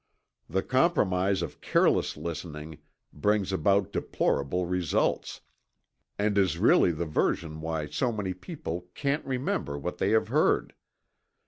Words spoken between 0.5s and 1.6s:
compromise